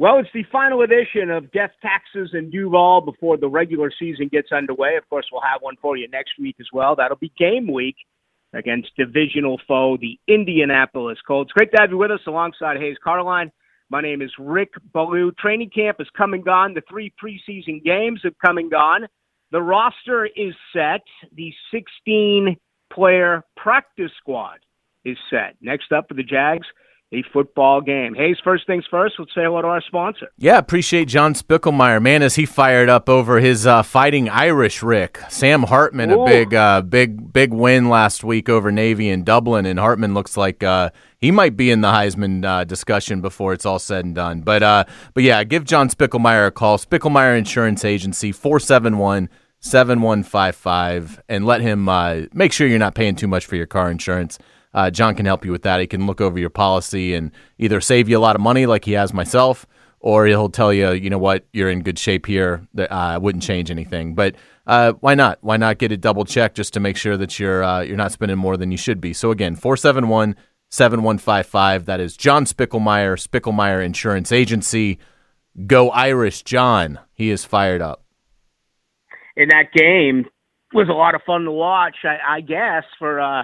[0.00, 4.50] Well, it's the final edition of Death Taxes and Duval before the regular season gets
[4.50, 4.96] underway.
[4.96, 6.96] Of course, we'll have one for you next week as well.
[6.96, 7.96] That'll be game week
[8.54, 11.52] against divisional foe, the Indianapolis Colts.
[11.52, 13.52] Great to have you with us alongside Hays Carlyon.
[13.90, 15.32] My name is Rick Ballou.
[15.32, 16.72] Training camp has come and gone.
[16.72, 19.06] The three preseason games have come and gone.
[19.52, 21.02] The roster is set.
[21.36, 22.56] The 16
[22.90, 24.60] player practice squad
[25.04, 25.56] is set.
[25.60, 26.66] Next up for the Jags,
[27.12, 28.14] a football game.
[28.14, 30.30] Hays, first things first, let's say hello to our sponsor.
[30.38, 32.00] Yeah, appreciate John Spickelmeyer.
[32.00, 35.18] Man, is he fired up over his uh, fighting Irish Rick.
[35.28, 36.22] Sam Hartman, Ooh.
[36.22, 40.36] a big, uh, big, big win last week over Navy in Dublin, and Hartman looks
[40.36, 44.14] like uh, he might be in the Heisman uh, discussion before it's all said and
[44.14, 44.42] done.
[44.42, 46.78] But, uh, but yeah, give John Spickelmeyer a call.
[46.78, 49.28] Spickelmeyer Insurance Agency, 471
[49.62, 53.90] 7155, and let him uh, make sure you're not paying too much for your car
[53.90, 54.38] insurance
[54.72, 55.80] uh, John can help you with that.
[55.80, 58.84] He can look over your policy and either save you a lot of money, like
[58.84, 59.66] he has myself,
[59.98, 62.66] or he'll tell you, you know what, you're in good shape here.
[62.78, 64.14] I uh, wouldn't change anything.
[64.14, 65.38] But uh, why not?
[65.40, 68.12] Why not get it double checked just to make sure that you're uh, you're not
[68.12, 69.12] spending more than you should be?
[69.12, 70.36] So again, four seven one
[70.70, 71.86] seven one five five.
[71.86, 74.98] That is John Spickelmeyer, Spickelmeyer Insurance Agency.
[75.66, 77.00] Go Irish, John.
[77.12, 78.04] He is fired up.
[79.36, 80.26] In that game
[80.72, 81.96] was a lot of fun to watch.
[82.04, 83.42] I, I guess for uh,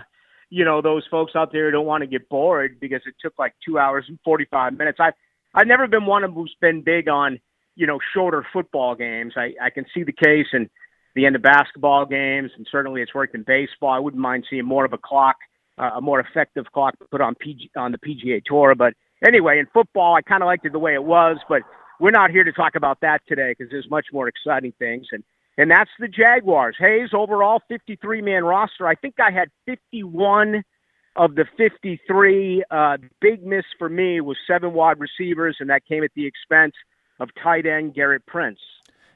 [0.50, 3.34] you know those folks out there who don't want to get bored because it took
[3.38, 4.98] like two hours and 45 minutes.
[5.00, 5.10] I
[5.54, 7.38] I've never been one of who's been big on
[7.74, 9.34] you know shorter football games.
[9.36, 10.68] I I can see the case in
[11.14, 13.90] the end of basketball games, and certainly it's worked in baseball.
[13.90, 15.36] I wouldn't mind seeing more of a clock,
[15.78, 18.74] uh, a more effective clock put on PG on the PGA Tour.
[18.74, 18.94] But
[19.26, 21.38] anyway, in football, I kind of liked it the way it was.
[21.48, 21.62] But
[21.98, 25.24] we're not here to talk about that today because there's much more exciting things and
[25.58, 26.76] and that's the Jaguars.
[26.78, 28.86] Hays, overall 53 man roster.
[28.86, 30.62] I think I had 51
[31.16, 32.64] of the 53.
[32.70, 36.74] Uh, big miss for me was seven wide receivers, and that came at the expense
[37.20, 38.58] of tight end Garrett Prince.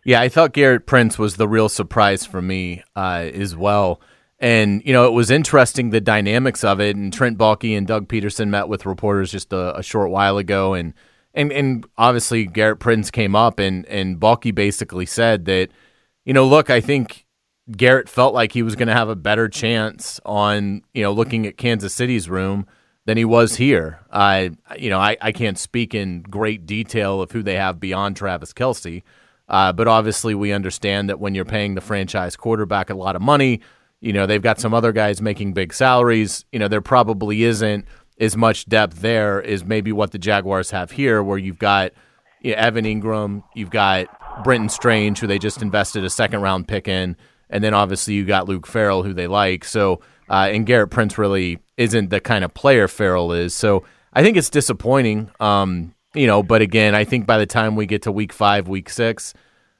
[0.02, 4.00] Yeah, I thought Garrett Prince was the real surprise for me uh, as well.
[4.38, 6.96] And, you know, it was interesting the dynamics of it.
[6.96, 10.73] And Trent Baalke and Doug Pederson met with reporters just a, a short while ago.
[10.73, 10.95] And,
[11.34, 15.68] and, and obviously, Garrett Prince came up, and, and Baalke basically said that–
[16.25, 17.27] you know, look, I think
[17.77, 21.47] Garrett felt like he was going to have a better chance on, you know, looking
[21.47, 22.67] at Kansas City's room
[23.07, 24.01] than he was here.
[24.11, 28.17] I, you know, I, I can't speak in great detail of who they have beyond
[28.17, 29.03] Travis Kelce,
[29.48, 33.23] uh, but obviously we understand that when you're paying the franchise quarterback a lot of
[33.23, 33.61] money,
[34.01, 36.45] you know, they've got some other guys making big salaries.
[36.53, 37.85] You know, there probably isn't
[38.19, 41.92] as much depth there as maybe what the Jaguars have here, where you've got
[42.41, 44.07] you know, Evan Engram, you've got
[44.45, 47.17] Brenton Strange, who they just invested a second round pick in,
[47.48, 49.64] and then obviously you got Luke Farrell, who they like.
[49.64, 53.55] So, uh, and Garrett Prince really isn't the kind of player Farrell is.
[53.55, 55.30] So I think it's disappointing.
[55.41, 58.68] Um, you know, but again, I think by the time we get to week five,
[58.68, 59.35] week six,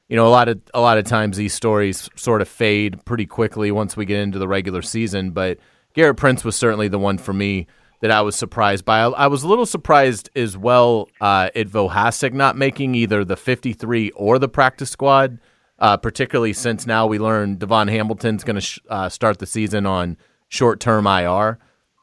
[0.09, 3.27] you know, a lot of a lot of times these stories sort of fade pretty
[3.27, 5.31] quickly once we get into the regular season.
[5.31, 5.59] But
[5.95, 7.67] Garrett Prince was certainly the one for me
[8.01, 9.01] that I was surprised by.
[9.01, 14.11] I, was a little surprised as well uh, at Vohasek not making either the 53
[14.13, 15.39] or the practice squad,
[15.79, 19.85] uh, particularly since now we learned Davon Hamilton's going to sh- uh, start the season
[19.85, 20.17] on
[20.49, 21.59] short term IR.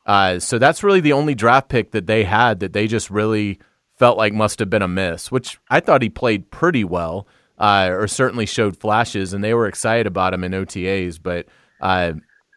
[0.05, 3.59] Uh, so that's really the only draft pick that they had that they just really
[3.97, 7.27] felt like must have been a miss, which I thought he played pretty well,
[7.57, 11.19] uh, or certainly showed flashes, and they were excited about him in OTAs.
[11.21, 11.47] But,
[11.81, 12.13] uh,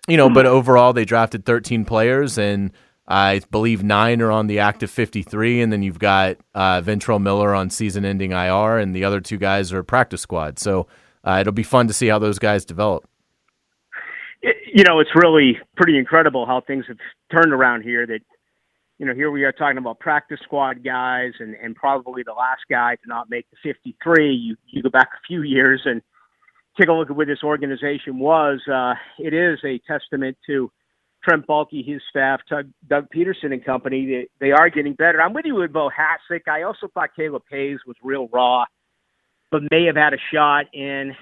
[0.07, 2.71] you know, but overall, they drafted 13 players and–
[3.11, 7.53] I believe nine are on the active 53, and then you've got uh, Ventrell Miller
[7.53, 10.61] on season ending IR, and the other two guys are practice squad.
[10.61, 10.87] So
[11.25, 13.09] uh, it'll be fun to see how those guys develop.
[14.73, 16.99] you know, it's really pretty incredible how things have
[17.35, 18.07] turned around here.
[18.07, 18.21] That,
[18.99, 22.63] you know, here we are talking about practice squad guys, and, and probably the last
[22.71, 24.33] guy to not make the 53.
[24.33, 26.01] You, you go back a few years and
[26.79, 28.61] take a look at where this organization was.
[28.73, 30.71] Uh, it is a testament to
[31.23, 35.21] Trent Baalke, his staff, Doug Pederson and company, they, they are getting better.
[35.21, 36.49] I'm with you with Bo Vohasek.
[36.49, 38.65] I also thought Caleb Hayes was real raw,
[39.51, 40.67] but may have had a shot.
[40.73, 41.15] And,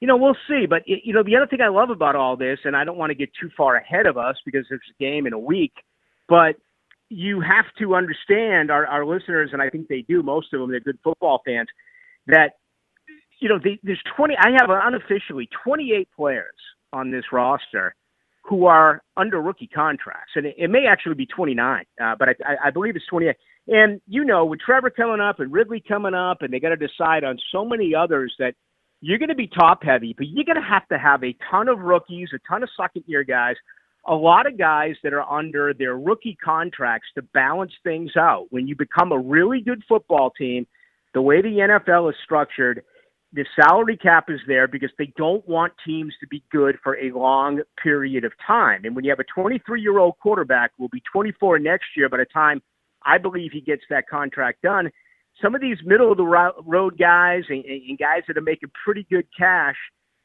[0.00, 0.66] you know, we'll see.
[0.68, 2.98] But, it, you know, the other thing I love about all this, and I don't
[2.98, 5.74] want to get too far ahead of us because there's a game in a week,
[6.28, 6.56] but
[7.08, 10.70] you have to understand our, our listeners, and I think they do, most of them,
[10.70, 11.68] they're good football fans,
[12.26, 12.56] that,
[13.40, 16.54] you know, the, there's 20, I have unofficially 28 players
[16.92, 17.94] on this roster–
[18.48, 22.68] who are under rookie contracts, and it, it may actually be 29, uh, but I,
[22.68, 23.36] I believe it's 28.
[23.68, 26.76] And you know, with Trevor coming up and Ridley coming up, and they got to
[26.76, 28.54] decide on so many others that
[29.00, 31.68] you're going to be top heavy, but you're going to have to have a ton
[31.68, 33.56] of rookies, a ton of second year guys
[34.08, 38.46] a lot of guys that are under their rookie contracts to balance things out.
[38.50, 40.66] When you become a really good football team,
[41.14, 42.82] the way the NFL is structured,
[43.32, 47.10] the salary cap is there because they don't want teams to be good for a
[47.12, 48.84] long period of time.
[48.84, 52.18] And when you have a 23 year old quarterback will be 24 next year by
[52.18, 52.62] the time
[53.04, 54.90] I believe he gets that contract done,
[55.42, 59.06] some of these middle of the road guys and, and guys that are making pretty
[59.10, 59.76] good cash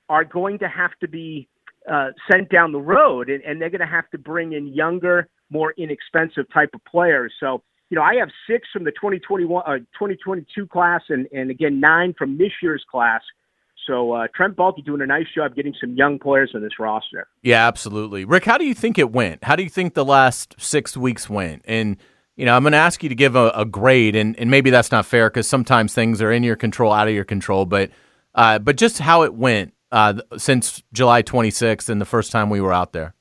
[0.09, 1.47] are going to have to be
[1.91, 5.27] uh, sent down the road, and, and they're going to have to bring in younger,
[5.49, 7.33] more inexpensive type of players.
[7.39, 7.61] So,
[7.93, 12.15] you know, I have six from the 2021, uh, 2022 class, and, and again nine
[12.17, 13.21] from this year's class.
[13.85, 17.27] So uh, Trent Baalke doing a nice job getting some young players on this roster.
[17.43, 18.25] Yeah, absolutely.
[18.25, 19.43] Rick, how do you think it went?
[19.43, 21.61] How do you think the last six weeks went?
[21.65, 21.97] And
[22.35, 24.71] you know, I'm going to ask you to give a, a grade, and, and maybe
[24.71, 27.67] that's not fair because sometimes things are in your control, out of your control.
[27.67, 27.91] But
[28.33, 32.59] uh, but just how it went uh, since July 26th and the first time we
[32.59, 33.13] were out there?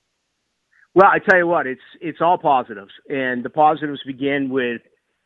[0.94, 4.82] Well, I tell you what, it's it's all positives, and the positives begin with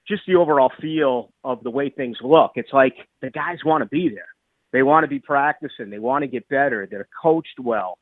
[0.07, 2.53] just the overall feel of the way things look.
[2.55, 4.29] It's like the guys want to be there.
[4.73, 5.91] They want to be practicing.
[5.91, 6.87] They want to get better.
[6.89, 7.99] They're coached well.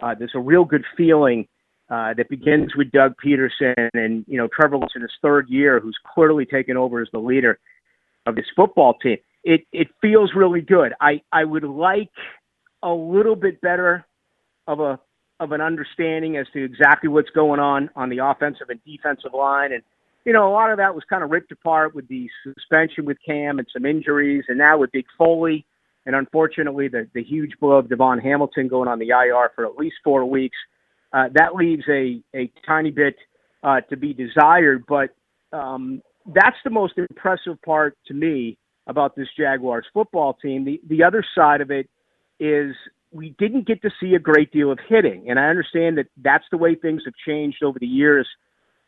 [0.00, 1.48] Uh, there's a real good feeling
[1.90, 5.80] uh, that begins with Doug Pederson and you know Trevor Lawrence in his third year,
[5.80, 7.58] who's clearly taken over as the leader
[8.26, 9.16] of this football team.
[9.42, 10.92] It it feels really good.
[11.00, 12.10] I I would like
[12.82, 14.06] a little bit better
[14.68, 15.00] of a
[15.40, 19.72] of an understanding as to exactly what's going on on the offensive and defensive line.
[19.72, 19.82] And,
[20.24, 23.18] you know, a lot of that was kind of ripped apart with the suspension with
[23.24, 24.44] Cam and some injuries.
[24.48, 25.64] And now with Big Foley
[26.06, 29.76] and unfortunately the, the huge blow of DaVon Hamilton going on the IR for at
[29.76, 30.56] least four weeks,
[31.12, 33.14] uh, that leaves a, a tiny bit
[33.62, 34.84] uh, to be desired.
[34.88, 35.10] But
[35.52, 36.02] um,
[36.34, 40.64] that's the most impressive part to me about this Jaguars football team.
[40.64, 41.88] The, the other side of it
[42.40, 42.74] is
[43.10, 45.30] we didn't get to see a great deal of hitting.
[45.30, 48.28] And I understand that that's the way things have changed over the years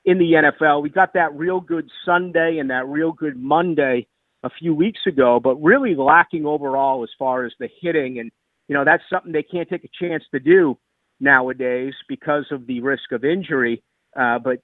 [0.05, 0.83] in the NFL.
[0.83, 4.07] We got that real good Sunday and that real good Monday
[4.43, 8.19] a few weeks ago, but really lacking overall as far as the hitting.
[8.19, 8.31] And,
[8.69, 10.79] you know, that's something they can't take a chance to do
[11.19, 13.83] nowadays because of the risk of injury.
[14.19, 14.59] Uh, but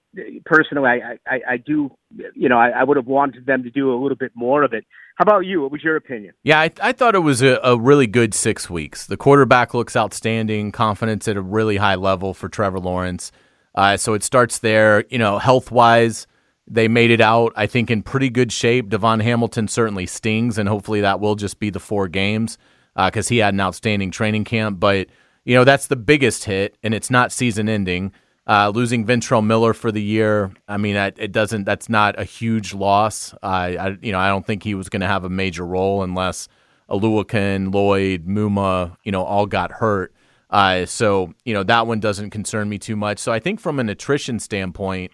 [0.45, 1.91] personally, I, I, I do,
[2.35, 4.73] you know, I, I would have wanted them to do a little bit more of
[4.73, 4.85] it.
[5.17, 5.63] How about you?
[5.63, 6.35] What was your opinion?
[6.43, 9.07] Yeah, I, I thought it was a, a, really good six weeks.
[9.07, 13.31] The quarterback looks outstanding, confidence at a really high level for Trevor Lawrence.
[13.75, 15.05] Uh, so it starts there.
[15.11, 16.27] You know, health wise,
[16.67, 18.91] they made it out, I think, in pretty good shape.
[18.91, 22.59] DaVon Hamilton certainly stings, and hopefully that will just be the four games
[22.97, 24.81] because uh, he had an outstanding training camp.
[24.81, 25.09] But,
[25.45, 28.13] you know, that's the biggest hit, and it's not season ending.
[28.49, 31.65] Uh, losing Ventrell Miller for the year, I mean, it doesn't.
[31.65, 33.35] That's not a huge loss.
[33.35, 36.05] Uh, I, you know, I don't think he was going to have a major role
[36.05, 36.47] unless
[36.89, 40.13] Oluokun, Lloyd, Muma, you know, all got hurt.
[40.49, 43.19] Uh, so you know that one doesn't concern me too much.
[43.19, 45.13] So I think from an attrition standpoint,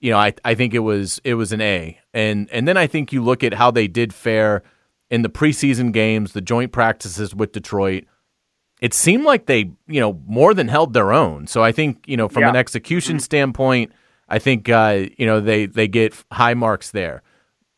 [0.00, 2.86] you know, I I think it was it was an A, and and then I
[2.86, 4.62] think you look at how they did fare
[5.10, 8.04] in the preseason games, the joint practices with Detroit
[8.80, 11.46] it seemed like they, you know, more than held their own.
[11.46, 12.50] So I think, you know, from yeah.
[12.50, 13.92] an execution standpoint,
[14.28, 17.22] I think, uh, you know, they, they get high marks there.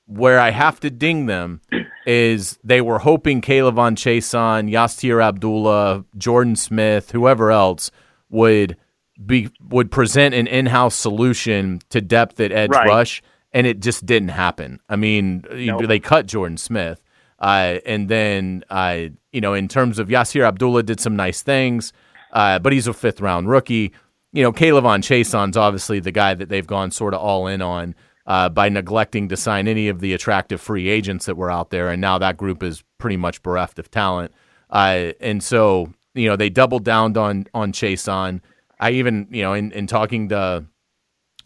[0.07, 1.61] Where I have to ding them
[2.07, 7.91] is they were hoping K'Lavon Chaisson, Yasir Abdullah, Jordan Smith, whoever else
[8.31, 8.77] would
[9.25, 12.87] be would present an in-house solution to depth at edge right.
[12.87, 13.23] rush,
[13.53, 14.79] and it just didn't happen.
[14.89, 15.87] I mean, nope.
[15.89, 17.03] they cut Jordan Smith,
[17.39, 21.93] uh, and then, uh, you know, in terms of Yasir Abdullah did some nice things,
[22.33, 23.93] uh, but he's a fifth round rookie.
[24.33, 27.95] You know, K'Lavon Chaisson's obviously the guy that they've gone sort of all in on
[28.27, 31.89] uh, by neglecting to sign any of the attractive free agents that were out there.
[31.89, 34.33] And now that group is pretty much bereft of talent.
[34.69, 38.41] Uh, and so, you know, they doubled down on, on Chaisson.
[38.81, 40.65] I even, you know, in, in talking to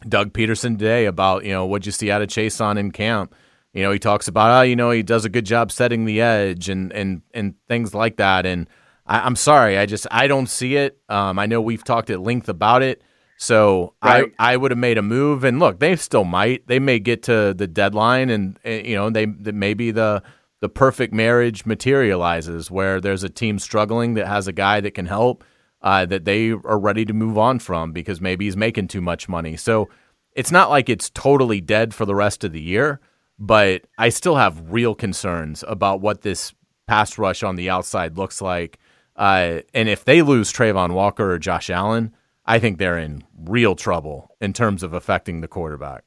[0.07, 3.35] Doug Pederson today about, you know, what'd you see out of Chaisson in camp?
[3.73, 6.21] You know, he talks about, oh, you know, he does a good job setting the
[6.21, 8.45] edge and and and things like that.
[8.45, 8.67] And
[9.05, 10.99] I, am sorry, I just I don't see it.
[11.07, 13.01] Um, I know we've talked at length about it,
[13.37, 14.31] so right.
[14.37, 15.45] I I would have made a move.
[15.45, 16.67] And look, they still might.
[16.67, 20.21] They may get to the deadline, and, and you know, they, they maybe the
[20.59, 25.05] the perfect marriage materializes where there's a team struggling that has a guy that can
[25.05, 25.43] help.
[25.81, 29.27] Uh, that they are ready to move on from because maybe he's making too much
[29.27, 29.57] money.
[29.57, 29.89] So
[30.35, 32.99] it's not like it's totally dead for the rest of the year
[33.41, 36.53] but I still have real concerns about what this
[36.87, 38.77] pass rush on the outside looks like.
[39.15, 43.75] Uh, and if they lose Travon Walker or Josh Allen, I think they're in real
[43.75, 46.03] trouble in terms of affecting the quarterback.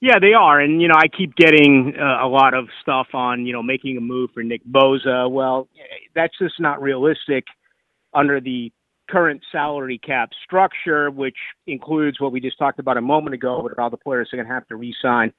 [0.00, 3.46] Yeah, they are, and you know I keep getting uh, a lot of stuff on
[3.46, 5.30] you know making a move for Nick Bosa.
[5.30, 5.68] Well,
[6.12, 7.44] that's just not realistic
[8.12, 8.72] under the
[9.08, 11.36] current salary cap structure, which
[11.68, 14.48] includes what we just talked about a moment ago, where all the players are going
[14.48, 15.32] to have to re-sign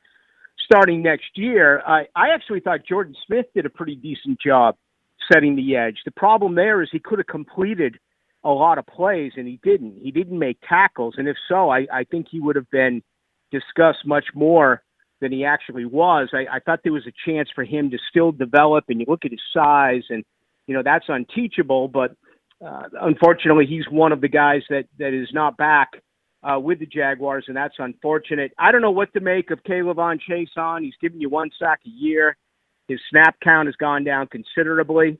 [0.59, 1.81] starting next year.
[1.85, 4.75] I, I actually thought Jordan Smith did a pretty decent job
[5.31, 5.97] setting the edge.
[6.05, 7.97] The problem there is he could have completed
[8.43, 9.99] a lot of plays and he didn't.
[10.01, 13.01] He didn't make tackles, and if so, I, I think he would have been
[13.51, 14.83] discussed much more
[15.21, 16.29] than he actually was.
[16.33, 19.25] I, I thought there was a chance for him to still develop, and you look
[19.25, 20.23] at his size, and
[20.67, 21.87] you know that's unteachable.
[21.87, 22.15] But
[22.65, 25.89] uh, unfortunately, he's one of the guys that that is not back
[26.43, 28.53] uh, with the Jaguars, and that's unfortunate.
[28.57, 30.83] I don't know what to make of K'Lavon Chaisson.
[30.83, 32.37] He's giving you one sack a year.
[32.87, 35.19] His snap count has gone down considerably.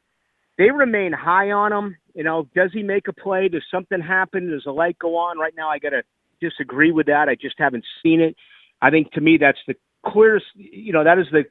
[0.58, 1.98] They remain high on him.
[2.14, 3.48] You know, does he make a play?
[3.48, 4.52] Does something happen?
[4.52, 5.40] Does the light go on?
[5.40, 6.04] Right now, I got to
[6.42, 7.30] disagree with that.
[7.30, 8.36] I just haven't seen it.
[8.82, 9.76] I think to me that's the
[10.06, 10.46] clearest.
[10.56, 11.46] You know, that is the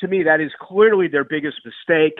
[0.00, 2.18] to me that is clearly their biggest mistake.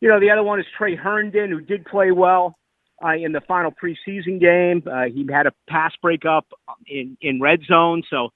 [0.00, 2.56] You know, the other one is Tre Herndon, who did play well
[3.04, 4.82] uh, in the final preseason game.
[4.86, 6.46] Uh, he had a pass breakup
[6.86, 8.30] in in red zone, so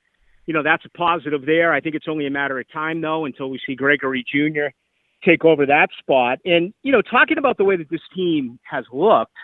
[0.46, 1.72] you know that's a positive there.
[1.72, 4.72] I think it's only a matter of time though until we see Gregory Junior
[5.24, 6.38] take over that spot.
[6.44, 9.36] And you know, talking about the way that this team has looked,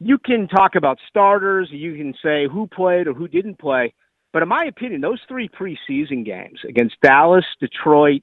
[0.00, 3.94] you can talk about starters, you can say who played or who didn't play,
[4.32, 8.22] but in my opinion, those three preseason games against Dallas, Detroit,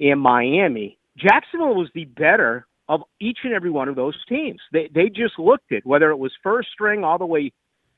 [0.00, 4.60] and Miami, Jacksonville was the better of each and every one of those teams.
[4.72, 7.52] They they just looked at whether it was first string all the way,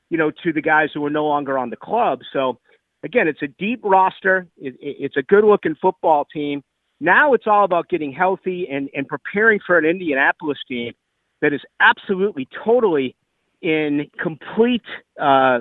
[0.09, 2.19] you know, to the guys who were no longer on the club.
[2.33, 2.59] So
[3.03, 4.47] again, it's a deep roster.
[4.57, 6.63] It, it's a good looking football team.
[6.99, 10.93] Now it's all about getting healthy and and preparing for an Indianapolis team
[11.41, 13.15] that is absolutely totally
[13.61, 14.83] in complete
[15.19, 15.59] uh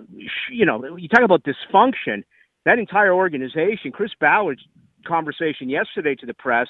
[0.50, 2.22] you know you talk about dysfunction
[2.66, 4.60] that entire organization chris ballard's
[5.06, 6.68] conversation yesterday to the press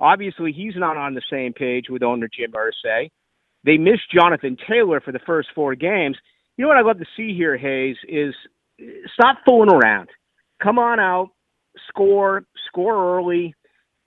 [0.00, 3.10] Obviously, he's not on the same page with owner Jim Irsay.
[3.64, 6.16] They missed Jonathan Taylor for the first four games.
[6.56, 8.34] You know what I'd love to see here, Hays, is
[9.12, 10.08] stop fooling around.
[10.62, 11.28] Come on out,
[11.88, 13.54] score, score early.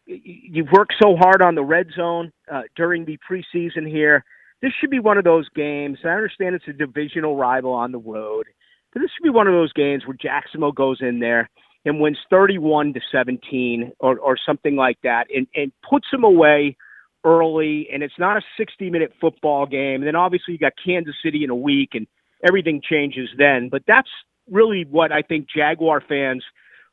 [0.06, 4.26] You've worked so hard on the red zone uh, during the preseason here.
[4.62, 6.00] This should be one of those games.
[6.04, 8.48] I understand it's a divisional rival on the road,
[8.92, 11.50] but this should be one of those games where Jacksonville goes in there
[11.86, 16.78] and wins 31 to 17 or, or something like that and, and puts them away
[17.26, 17.88] early.
[17.92, 19.96] And it's not a 60 minute football game.
[19.96, 22.08] And then obviously you got Kansas City in a week and
[22.48, 23.70] everything changes then.
[23.70, 24.10] But that's
[24.50, 26.44] really what I think Jaguar fans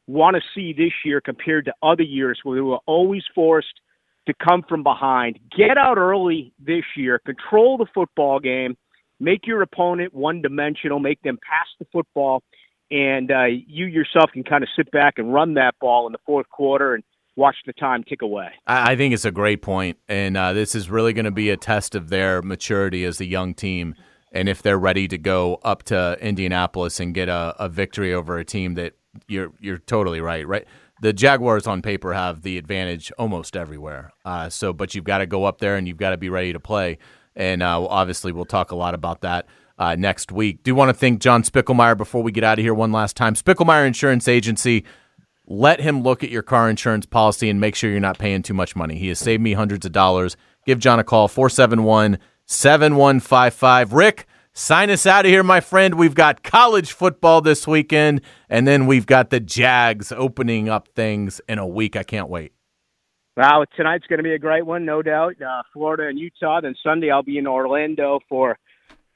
[0.07, 3.81] want to see this year compared to other years where they were always forced
[4.27, 5.39] to come from behind.
[5.57, 8.77] Get out early this year, control the football game,
[9.19, 12.43] make your opponent one dimensional, make them pass the football
[12.91, 16.19] and uh, you yourself can kind of sit back and run that ball in the
[16.27, 17.05] fourth quarter and
[17.37, 18.49] watch the time tick away.
[18.67, 21.57] I think it's a great point, and uh, this is really going to be a
[21.57, 23.95] test of their maturity as a young team,
[24.33, 28.39] and if they're ready to go up to Indianapolis and get a, a victory over
[28.39, 28.95] a team that
[29.27, 30.67] you're you're totally right, right.
[31.03, 34.13] The Jaguars on paper have the advantage almost everywhere.
[34.25, 36.53] Uh, so, but you've got to go up there and you've got to be ready
[36.53, 36.99] to play.
[37.35, 39.47] And uh, obviously, we'll talk a lot about that
[39.81, 40.63] uh, next week.
[40.63, 43.35] Do want to thank John Spickelmeyer before we get out of here one last time.
[43.35, 44.85] Spickelmeyer Insurance Agency.
[45.47, 48.55] Let him look at your car insurance policy and make sure you're not paying too
[48.55, 48.97] much money.
[48.99, 50.37] He has saved me hundreds of dollars.
[50.65, 53.93] Give John a call, 471 7155.
[53.93, 55.95] Rick, sign us out of here, my friend.
[55.95, 61.41] We've got college football this weekend, and then we've got the Jags opening up things
[61.49, 61.97] in a week.
[61.97, 62.53] I can't wait.
[63.37, 65.41] Well, tonight's going to be a great one, no doubt.
[65.41, 66.61] Uh, Florida and Utah.
[66.61, 68.59] Then Sunday, I'll be in Orlando for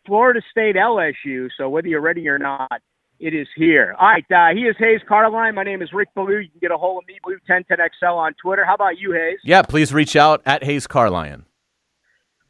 [0.07, 1.49] Florida State LSU.
[1.57, 2.81] So whether you're ready or not,
[3.21, 3.95] it is here.
[3.99, 5.55] All right, uh, he is Hays Carlyon.
[5.55, 6.39] My name is Rick Ballou.
[6.39, 8.65] You can get a hold of me, Blue1010XL on Twitter.
[8.65, 9.39] How about you, Hays?
[9.45, 11.47] Yeah, please reach out at Hays Carlyon.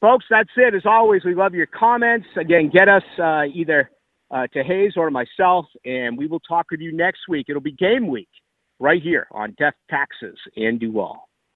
[0.01, 0.75] Folks, that's it.
[0.75, 2.27] As always, we love your comments.
[2.37, 3.91] Again, get us uh, either
[4.31, 7.47] uh, to Hays or myself, and we will talk with you next week.
[7.49, 8.29] It'll be game week
[8.81, 11.29] right here on Death Taxes and Duval.